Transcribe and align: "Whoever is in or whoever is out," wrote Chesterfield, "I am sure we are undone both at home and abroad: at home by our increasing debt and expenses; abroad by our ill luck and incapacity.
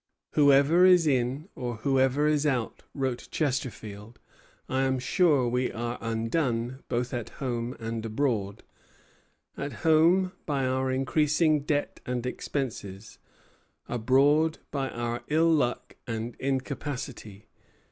"Whoever 0.31 0.83
is 0.83 1.05
in 1.05 1.47
or 1.53 1.75
whoever 1.75 2.25
is 2.25 2.43
out," 2.47 2.81
wrote 2.95 3.27
Chesterfield, 3.29 4.17
"I 4.67 4.81
am 4.81 4.97
sure 4.97 5.47
we 5.47 5.71
are 5.71 5.99
undone 6.01 6.79
both 6.89 7.13
at 7.13 7.29
home 7.37 7.75
and 7.79 8.03
abroad: 8.03 8.63
at 9.55 9.71
home 9.85 10.31
by 10.47 10.65
our 10.65 10.89
increasing 10.91 11.59
debt 11.65 11.99
and 12.03 12.25
expenses; 12.25 13.19
abroad 13.87 14.57
by 14.71 14.89
our 14.89 15.21
ill 15.27 15.51
luck 15.53 15.95
and 16.07 16.35
incapacity. 16.39 17.45